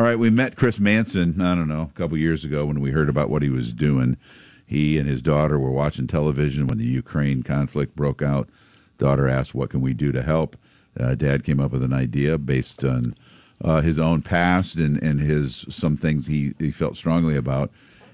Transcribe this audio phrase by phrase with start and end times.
[0.00, 2.90] All right, we met Chris Manson, I don't know, a couple years ago when we
[2.90, 4.16] heard about what he was doing.
[4.64, 8.48] He and his daughter were watching television when the Ukraine conflict broke out.
[8.96, 10.56] Daughter asked, What can we do to help?
[10.98, 13.14] Uh, Dad came up with an idea based on
[13.62, 17.70] uh, his own past and, and his some things he, he felt strongly about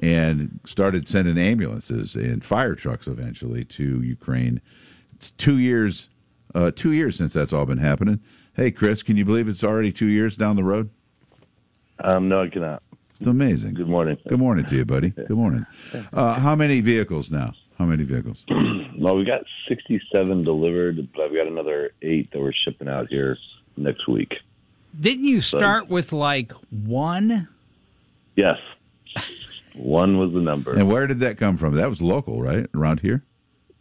[0.00, 4.60] and started sending ambulances and fire trucks eventually to Ukraine.
[5.14, 6.08] It's two years,
[6.56, 8.18] uh, two years since that's all been happening.
[8.56, 10.90] Hey, Chris, can you believe it's already two years down the road?
[12.00, 12.82] Um, no, I cannot.
[13.16, 13.74] It's amazing.
[13.74, 14.16] Good morning.
[14.28, 15.10] Good morning to you, buddy.
[15.10, 15.66] Good morning.
[16.12, 17.54] Uh, how many vehicles now?
[17.76, 18.44] How many vehicles?
[18.98, 23.36] well, we got 67 delivered, but I've got another eight that we're shipping out here
[23.76, 24.34] next week.
[24.98, 27.48] Didn't you start so, with like one?
[28.36, 28.58] Yes.
[29.74, 30.74] One was the number.
[30.74, 31.74] And where did that come from?
[31.74, 32.66] That was local, right?
[32.74, 33.24] Around here?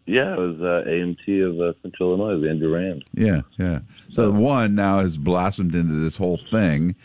[0.06, 3.04] Yeah, it was uh, AMT of uh, Central Illinois, Andrew Rand.
[3.14, 3.80] Yeah, yeah.
[4.10, 6.96] So, so one now has blossomed into this whole thing.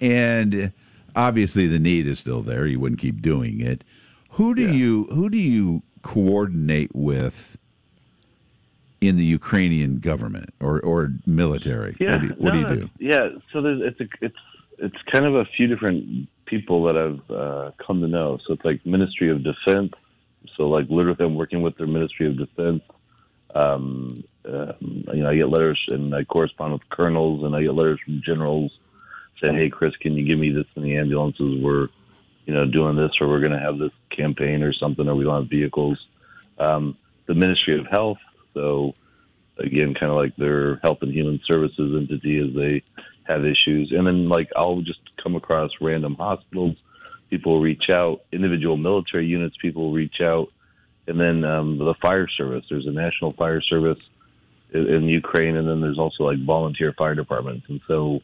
[0.00, 0.72] And
[1.14, 2.66] obviously the need is still there.
[2.66, 3.84] You wouldn't keep doing it.
[4.30, 4.72] Who do yeah.
[4.72, 7.58] you who do you coordinate with
[9.00, 11.96] in the Ukrainian government or, or military?
[11.98, 12.90] Yeah, what do you, what no, do, you do?
[12.98, 14.36] Yeah, so there's it's a, it's
[14.78, 18.38] it's kind of a few different people that I've uh, come to know.
[18.46, 19.92] So it's like Ministry of Defense.
[20.56, 22.82] So like literally, I'm working with their Ministry of Defense.
[23.54, 27.74] Um, uh, you know, I get letters and I correspond with colonels, and I get
[27.74, 28.72] letters from generals
[29.42, 31.60] saying, "Hey, Chris, can you give me this in the ambulances?
[31.62, 31.88] We're,
[32.46, 35.24] you know, doing this, or we're going to have this campaign or something, or we
[35.24, 35.98] don't have vehicles."
[36.58, 36.96] Um,
[37.26, 38.18] the Ministry of Health,
[38.54, 38.94] so
[39.58, 42.82] again, kind of like their Health and Human Services entity, as they
[43.24, 46.76] have issues, and then like I'll just come across random hospitals.
[47.28, 49.56] People reach out, individual military units.
[49.62, 50.48] People reach out,
[51.06, 52.64] and then um, the fire service.
[52.68, 53.98] There's a national fire service
[54.72, 57.66] in, in Ukraine, and then there's also like volunteer fire departments.
[57.68, 58.20] And so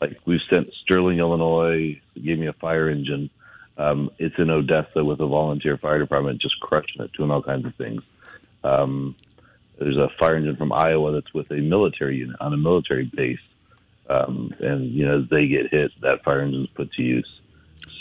[0.00, 3.30] like we've sent Sterling, Illinois, gave me a fire engine.
[3.76, 7.66] Um, it's in Odessa with a volunteer fire department just crushing it, doing all kinds
[7.66, 8.02] of things.
[8.64, 9.14] Um,
[9.78, 13.38] there's a fire engine from Iowa that's with a military unit on a military base.
[14.10, 17.40] Um, and, you know, as they get hit, that fire engine is put to use.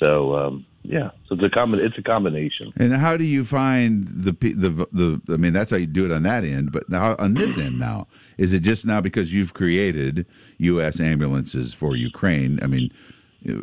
[0.02, 2.72] So, um, yeah, so it's a combi- it's a combination.
[2.78, 5.22] And how do you find the the the?
[5.34, 6.72] I mean, that's how you do it on that end.
[6.72, 10.26] But now on this end, now is it just now because you've created
[10.60, 11.02] U.S.
[11.02, 12.58] ambulances for Ukraine?
[12.62, 12.90] I mean,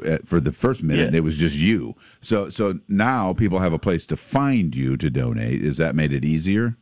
[0.06, 1.16] uh, for the first minute, yeah.
[1.16, 1.94] it was just you.
[2.20, 5.64] So so now people have a place to find you to donate.
[5.64, 6.76] Is that made it easier?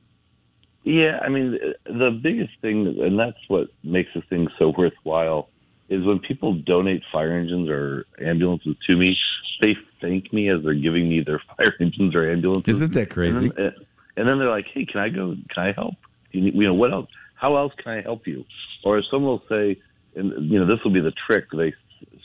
[0.82, 5.48] Yeah, I mean, the biggest thing, and that's what makes this thing so worthwhile
[5.92, 9.16] is when people donate fire engines or ambulances to me,
[9.60, 12.76] they thank me as they're giving me their fire engines or ambulances.
[12.76, 13.36] Isn't that crazy?
[13.36, 13.70] And then, eh,
[14.16, 15.36] and then they're like, "Hey, can I go?
[15.50, 15.94] Can I help?
[16.30, 17.08] You, you know, what else?
[17.34, 18.44] How else can I help you?"
[18.84, 19.80] Or someone will say,
[20.16, 21.44] and you know, this will be the trick.
[21.52, 21.74] They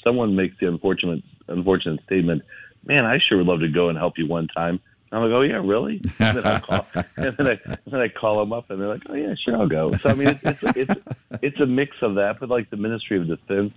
[0.05, 2.44] someone makes the unfortunate unfortunate statement,
[2.85, 4.79] "Man, I sure would love to go and help you one time."
[5.12, 6.01] I'm like, oh yeah, really?
[6.19, 6.85] And then I call,
[7.18, 9.56] and then I, and then I call them up, and they're like, oh yeah, sure,
[9.56, 9.91] I'll go.
[9.97, 11.01] So I mean, it's it's it's,
[11.41, 13.73] it's a mix of that, but like the Ministry of Defense,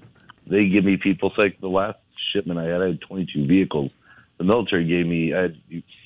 [0.46, 1.32] they give me people.
[1.36, 1.98] So like the last
[2.32, 3.90] shipment I had, I had 22 vehicles.
[4.38, 5.56] The military gave me I had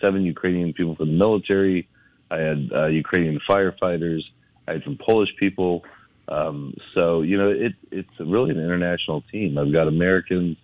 [0.00, 1.88] seven Ukrainian people from the military.
[2.30, 4.22] I had uh, Ukrainian firefighters.
[4.68, 5.84] I had some Polish people.
[6.28, 9.56] Um, so you know, it it's really an international team.
[9.56, 10.56] I've got Americans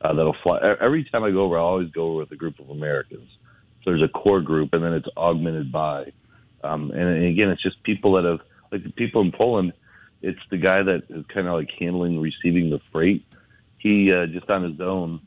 [0.00, 1.58] uh, that'll fly every time I go over.
[1.58, 3.28] I always go over with a group of Americans
[3.84, 6.12] there's a core group, and then it's augmented by.
[6.62, 9.72] Um, and, and again, it's just people that have like the people in Poland.
[10.22, 13.24] It's the guy that is kind of like handling receiving the freight.
[13.78, 15.20] He uh, just on his own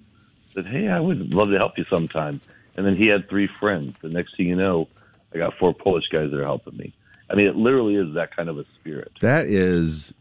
[0.54, 2.42] said, "Hey, I would love to help you sometime."
[2.76, 3.96] And then he had three friends.
[4.02, 4.88] The next thing you know,
[5.34, 6.94] I got four Polish guys that are helping me.
[7.30, 9.12] I mean, it literally is that kind of a spirit.
[9.22, 10.14] That is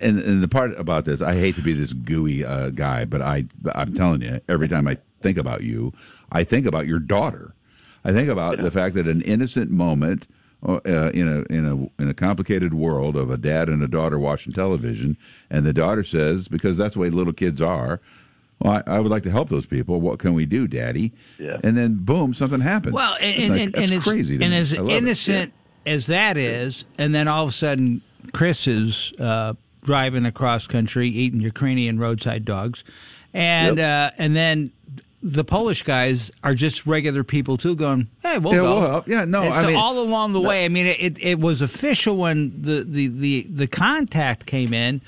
[0.00, 3.22] and and the part about this, I hate to be this gooey uh, guy, but
[3.22, 5.92] I I'm telling you, every time I think about you,
[6.32, 7.54] I think about your daughter.
[8.04, 8.64] I think about yeah.
[8.64, 10.28] the fact that an innocent moment
[10.66, 14.18] uh, in a in a in a complicated world of a dad and a daughter
[14.18, 15.16] watching television,
[15.50, 18.00] and the daughter says, because that's the way little kids are.
[18.58, 20.00] Well, I, I would like to help those people.
[20.00, 21.12] What can we do, Daddy?
[21.38, 21.58] Yeah.
[21.62, 22.94] And then, boom, something happens.
[22.94, 24.34] Well, and, it's like, and, and, crazy.
[24.36, 24.56] and me.
[24.56, 25.52] as innocent
[25.84, 25.92] yeah.
[25.92, 28.00] as that is, and then all of a sudden,
[28.32, 29.52] Chris is uh,
[29.86, 32.84] driving across country eating Ukrainian roadside dogs,
[33.32, 34.12] and yep.
[34.12, 34.72] uh, and then
[35.22, 39.08] the Polish guys are just regular people too, going, "Hey, we'll yeah, go." We'll help.
[39.08, 41.62] Yeah, no, and I so mean, all along the way, I mean, it, it was
[41.62, 45.00] official when the, the, the, the contact came in,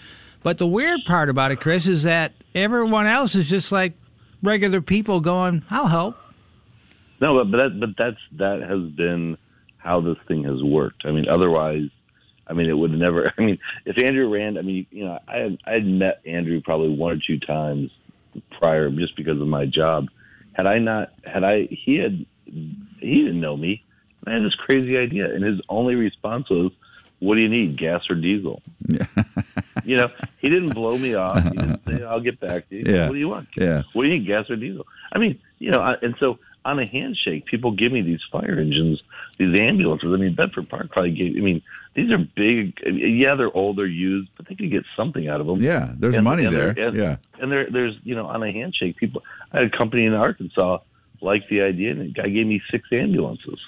[0.42, 3.92] but the weird part about it, Chris, is that everyone else is just like
[4.42, 6.16] regular people going, "I'll help."
[7.20, 9.36] No, but but, that, but that's that has been
[9.78, 11.02] how this thing has worked.
[11.04, 11.90] I mean, otherwise,
[12.48, 13.26] I mean, it would never.
[13.38, 16.60] I mean, if Andrew Rand, I mean, you know, I had I had met Andrew
[16.60, 17.90] probably one or two times
[18.58, 20.08] prior just because of my job.
[20.52, 23.84] Had I not, had I, he had, he didn't know me.
[24.26, 26.72] I had this crazy idea, and his only response was,
[27.20, 28.62] "What do you need, gas or diesel?"
[29.84, 30.08] you know,
[30.38, 31.42] he didn't blow me off.
[31.42, 33.06] He didn't say, "I'll get back to you." Yeah.
[33.06, 33.48] What do you want?
[33.56, 33.82] Yeah.
[33.92, 34.86] What do you need, gas or diesel?
[35.12, 38.58] I mean, you know, I, and so on a handshake, people give me these fire
[38.58, 39.00] engines,
[39.38, 40.10] these ambulances.
[40.12, 41.36] I mean, Bedford Park probably gave.
[41.36, 41.62] I mean,
[41.98, 42.78] these are big.
[42.86, 45.60] Yeah, they're old, they're used, but they could get something out of them.
[45.60, 46.68] Yeah, there's And- money and there.
[46.70, 47.16] and- yeah.
[47.40, 49.24] and there, there's you know on a handshake, people.
[49.52, 50.78] I had a company in Arkansas
[51.20, 53.58] liked the idea, and the guy gave me six ambulances.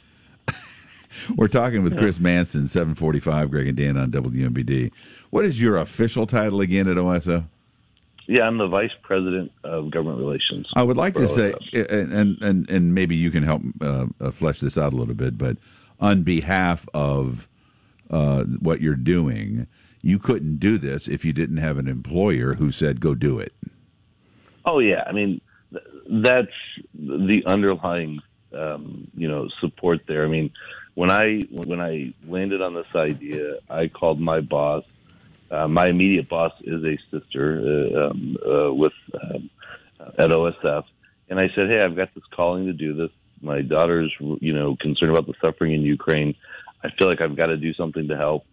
[1.37, 4.93] We're talking with Chris Manson, 745, Greg and Dan on WMBD.
[5.31, 7.45] What is your official title again at OSF?
[8.29, 10.69] Yeah, I'm the vice president of government relations.
[10.77, 14.61] I would like to say, and and and maybe you can help uh, uh, flesh
[14.61, 15.57] this out a little bit, but
[15.99, 17.49] on behalf of
[18.11, 19.67] uh, what you're doing,
[20.03, 23.55] you couldn't do this if you didn't have an employer who said, "Go do it."
[24.65, 25.41] Oh yeah, I mean
[25.71, 25.85] th-
[26.23, 26.49] that's
[26.95, 28.21] the underlying
[28.57, 30.25] um, you know support there.
[30.25, 30.51] I mean,
[30.95, 34.85] when I when I landed on this idea, I called my boss.
[35.51, 38.93] Uh, my immediate boss is a sister uh, um, uh, with
[39.23, 39.51] um,
[40.19, 40.85] at OSF,
[41.29, 43.11] and I said, "Hey, I've got this calling to do this.
[43.43, 46.35] My daughter's you know concerned about the suffering in Ukraine.
[46.83, 48.47] I feel like I've got to do something to help."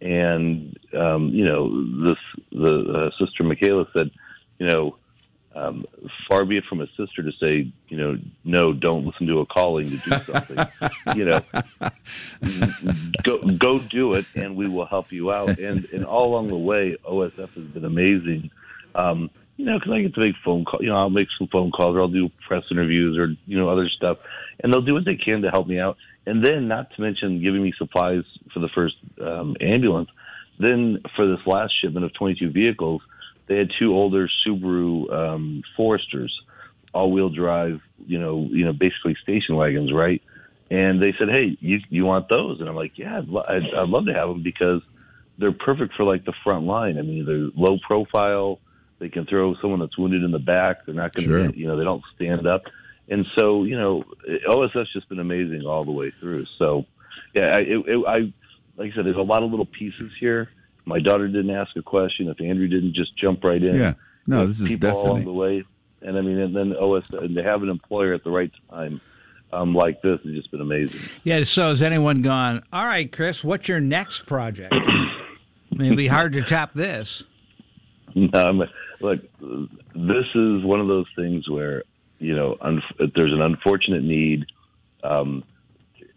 [0.00, 2.18] And um, you know, this
[2.52, 4.10] the uh, sister Michaela said,
[4.58, 4.96] "You know."
[5.58, 5.84] um,
[6.28, 9.46] far be it from a sister to say, you know, no, don't listen to a
[9.46, 10.58] calling to do something.
[11.16, 11.40] you know,
[13.24, 15.58] go go do it, and we will help you out.
[15.58, 18.50] And and all along the way, OSF has been amazing.
[18.94, 20.80] Um, you know, because I get to make phone call.
[20.80, 23.68] You know, I'll make some phone calls, or I'll do press interviews, or you know,
[23.68, 24.18] other stuff,
[24.60, 25.98] and they'll do what they can to help me out.
[26.26, 28.22] And then, not to mention, giving me supplies
[28.54, 30.10] for the first um, ambulance.
[30.60, 33.02] Then, for this last shipment of 22 vehicles,
[33.48, 36.32] they had two older Subaru um, Foresters,
[36.94, 37.80] all-wheel drive.
[38.06, 40.22] You know, you know, basically station wagons, right?
[40.70, 43.88] And they said, "Hey, you you want those?" And I'm like, "Yeah, I'd, I'd, I'd
[43.88, 44.82] love to have them because
[45.36, 46.96] they're perfect for like the front line.
[46.96, 48.60] I mean, they're low profile.
[48.98, 50.84] They can throw someone that's wounded in the back.
[50.84, 51.50] They're not going to, Sure.
[51.50, 52.62] you know, they don't stand up.
[53.08, 54.04] And so, you know,
[54.48, 56.44] OSF's just been amazing all the way through.
[56.58, 56.84] So,
[57.34, 58.18] yeah, I, it, it, I
[58.76, 60.50] like I said, there's a lot of little pieces here.
[60.84, 62.28] My daughter didn't ask a question.
[62.28, 63.94] If Andrew didn't just jump right in, Yeah.
[64.26, 65.64] No, this is people along the way.
[66.02, 69.00] And I mean, and then OS, and to have an employer at the right time
[69.52, 71.00] um, like this has just been amazing.
[71.24, 71.44] Yeah.
[71.44, 72.62] So has anyone gone?
[72.72, 74.72] All right, Chris, what's your next project?
[74.74, 77.22] I mean, it'd be hard to top this.
[78.14, 78.62] No, I'm,
[79.00, 79.20] look,
[79.94, 81.84] this is one of those things where
[82.18, 82.82] you know un-
[83.14, 84.46] there's an unfortunate need.
[85.02, 85.44] Um,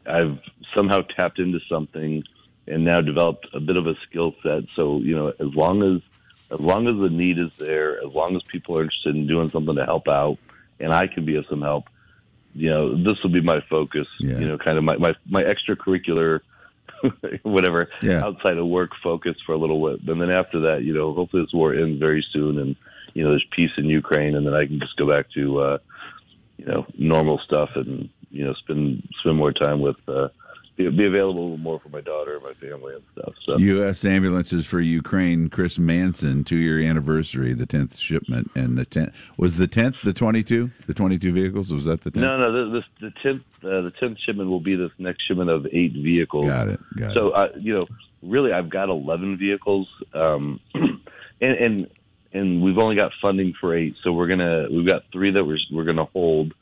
[0.06, 0.40] I've
[0.76, 2.24] somehow tapped into something
[2.68, 4.64] and now developed a bit of a skill set.
[4.76, 6.02] So you know, as long as
[6.52, 9.50] as long as the need is there, as long as people are interested in doing
[9.50, 10.38] something to help out,
[10.80, 11.86] and I can be of some help,
[12.54, 14.08] you know, this will be my focus.
[14.20, 14.40] Yeah.
[14.40, 16.42] You know, kind of my my, my extracurricular.
[17.44, 18.24] whatever Yeah.
[18.24, 21.44] outside of work focus for a little bit and then after that you know hopefully
[21.44, 22.76] this war ends very soon and
[23.14, 25.78] you know there's peace in ukraine and then i can just go back to uh
[26.58, 30.30] you know normal stuff and you know spend spend more time with uh
[30.76, 34.06] be, be available more for my daughter and my family and stuff so U.S.
[34.06, 35.50] ambulances for Ukraine.
[35.50, 40.72] Chris Manson, two-year anniversary, the tenth shipment, and the tenth was the tenth, the twenty-two,
[40.88, 41.74] the twenty-two vehicles.
[41.74, 42.24] Was that the tenth?
[42.24, 45.68] no no this, the tenth uh, the tenth shipment will be this next shipment of
[45.72, 46.80] eight vehicles Got it.
[46.98, 47.34] Got so it.
[47.36, 47.88] uh, you know
[48.24, 51.02] really i've got 11 vehicles um and
[51.42, 51.88] and
[52.34, 55.58] and we've only got funding for eight so we're gonna we've got three that we're
[55.72, 56.54] we're gonna hold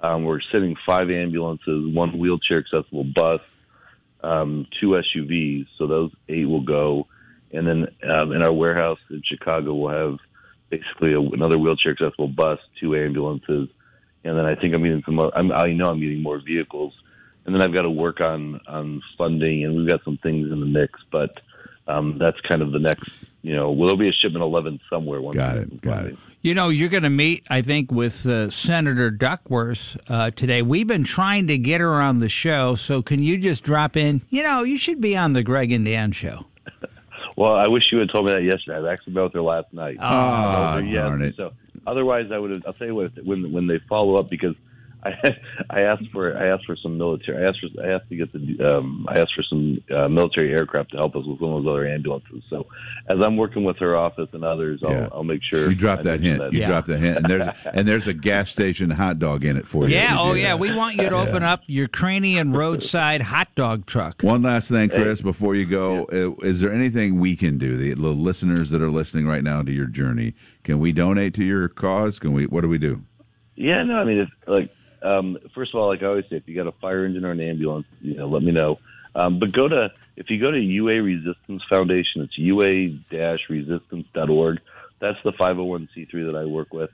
[0.00, 3.40] um we're sending five ambulances one wheelchair accessible bus
[4.22, 7.06] um two suvs so those eight will go.
[7.52, 10.18] And then um, in our warehouse in chicago we'll have
[10.70, 13.68] basically a, another wheelchair accessible bus two ambulances.
[14.24, 16.92] And then i think i'm getting some I'm, i know i'm getting more vehicles.
[17.44, 20.58] And then I've got to work on on funding, and we've got some things in
[20.58, 20.98] the mix.
[21.12, 21.40] But
[21.86, 23.08] um, that's kind of the next,
[23.46, 25.20] you know, will there be a shipment eleven somewhere?
[25.20, 26.16] Once Got it, got it.
[26.42, 30.62] You know, you're going to meet, I think, with uh, Senator Duckworth uh, today.
[30.62, 34.22] We've been trying to get her on the show, so can you just drop in?
[34.30, 36.46] You know, you should be on the Greg and Dan show.
[37.36, 38.78] Well, I wish you had told me that yesterday.
[38.78, 39.98] I've actually been with her last night.
[40.00, 41.02] I told her yes.
[41.02, 41.36] darn it.
[41.36, 41.52] So
[41.86, 42.62] otherwise, I would have.
[42.66, 43.12] I'll tell you what.
[43.22, 44.54] When when they follow up, because
[45.04, 45.10] I
[45.70, 47.44] I asked for I asked for some military.
[47.44, 50.52] I asked for I asked to get the um, I asked for some uh, military
[50.52, 52.42] aircraft to help us with some of those other ambulances.
[52.50, 52.66] So
[53.08, 55.08] as I'm working with her office and others, I'll, Yeah.
[55.12, 56.52] I'll make sure You drop that mention hint.
[56.52, 56.66] You Yeah.
[56.68, 59.88] drop that hint, and there's and there's a gas station hot dog in it for
[59.88, 59.94] you.
[59.94, 60.48] Yeah, you oh yeah.
[60.48, 60.58] that.
[60.58, 64.22] We want you to open up your Ukrainian roadside hot dog truck.
[64.22, 67.76] One last thing, Chris, before you go, uh, is there anything we can do?
[67.76, 70.34] The, the listeners that are listening right now to your journey,
[70.64, 72.18] can we donate to your cause?
[72.18, 72.46] Can we?
[72.46, 73.02] What do we do?
[73.54, 74.70] Yeah, no, I mean, if, like,
[75.06, 77.30] um, first of all, like I always say, if you got a fire engine or
[77.30, 78.78] an ambulance, you know, let me know.
[79.14, 84.60] Um, but go to, if you go to UA Resistance Foundation, it's ua-resistance.org.
[84.98, 86.90] That's the 501c3 that I work with.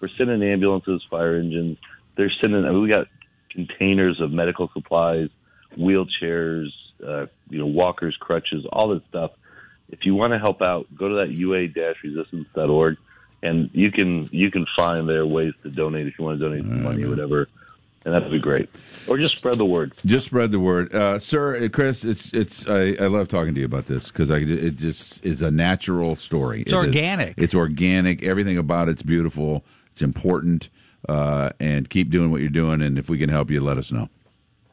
[0.00, 1.78] We're sending ambulances, fire engines.
[2.16, 3.08] They're sending, I mean, we got
[3.50, 5.28] containers of medical supplies,
[5.76, 6.68] wheelchairs,
[7.06, 9.32] uh, you know, walkers, crutches, all this stuff.
[9.88, 12.96] If you want to help out, go to that ua-resistance.org
[13.42, 16.62] and you can you can find there ways to donate if you want to donate
[16.62, 17.48] some money or whatever,
[18.06, 18.70] and that'd be great.
[19.08, 19.92] Or just spread the word.
[20.06, 22.04] Just spread the word, uh, sir, uh, Chris.
[22.04, 22.66] It's it's.
[22.66, 26.16] I, I love talking to you about this because I it just is a natural
[26.16, 26.62] story.
[26.62, 27.34] It's It is- organic.
[27.36, 28.22] it's organic.
[28.22, 29.64] Everything about it's beautiful.
[29.92, 30.68] It's important,
[31.08, 32.80] uh, and keep doing what you're doing.
[32.82, 34.08] And if we can help you, let us know.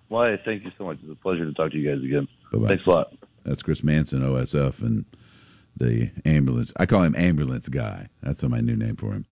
[0.10, 1.00] Well, hey, thank you so much.
[1.02, 2.28] It's a pleasure to talk to you guys again.
[2.52, 2.68] Bye-bye.
[2.68, 3.14] Thanks a lot.
[3.44, 5.06] That's Chris Manson, OSF, and
[5.76, 6.72] the ambulance.
[6.78, 8.10] I call him ambulance guy.
[8.22, 9.26] That's my new name for him.